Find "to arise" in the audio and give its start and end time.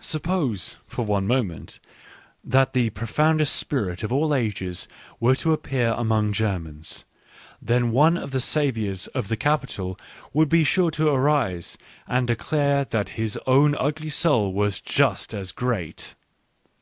10.92-11.76